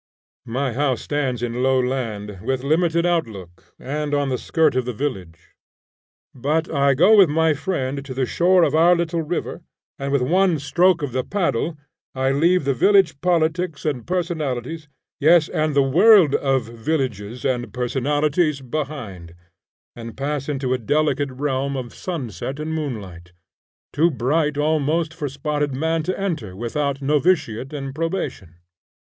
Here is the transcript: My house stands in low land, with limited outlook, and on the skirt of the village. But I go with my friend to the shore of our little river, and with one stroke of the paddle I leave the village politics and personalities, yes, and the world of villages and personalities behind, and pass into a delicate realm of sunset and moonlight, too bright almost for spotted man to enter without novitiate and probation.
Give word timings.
My 0.47 0.73
house 0.73 1.01
stands 1.03 1.43
in 1.43 1.61
low 1.61 1.79
land, 1.79 2.39
with 2.41 2.63
limited 2.63 3.05
outlook, 3.05 3.75
and 3.77 4.15
on 4.15 4.29
the 4.29 4.39
skirt 4.39 4.73
of 4.75 4.85
the 4.85 4.93
village. 4.97 5.49
But 6.33 6.73
I 6.73 6.95
go 6.95 7.15
with 7.15 7.29
my 7.29 7.53
friend 7.53 8.03
to 8.05 8.15
the 8.15 8.25
shore 8.25 8.63
of 8.63 8.73
our 8.73 8.95
little 8.95 9.21
river, 9.21 9.61
and 9.99 10.11
with 10.11 10.23
one 10.23 10.57
stroke 10.57 11.03
of 11.03 11.11
the 11.11 11.23
paddle 11.23 11.77
I 12.15 12.31
leave 12.31 12.65
the 12.65 12.73
village 12.73 13.21
politics 13.21 13.85
and 13.85 14.07
personalities, 14.07 14.87
yes, 15.19 15.47
and 15.49 15.75
the 15.75 15.83
world 15.83 16.33
of 16.33 16.63
villages 16.65 17.45
and 17.45 17.71
personalities 17.71 18.59
behind, 18.59 19.35
and 19.95 20.17
pass 20.17 20.49
into 20.49 20.73
a 20.73 20.79
delicate 20.79 21.29
realm 21.29 21.77
of 21.77 21.93
sunset 21.93 22.59
and 22.59 22.73
moonlight, 22.73 23.33
too 23.93 24.09
bright 24.09 24.57
almost 24.57 25.13
for 25.13 25.29
spotted 25.29 25.75
man 25.75 26.01
to 26.01 26.19
enter 26.19 26.55
without 26.55 27.03
novitiate 27.03 27.71
and 27.71 27.93
probation. 27.93 28.55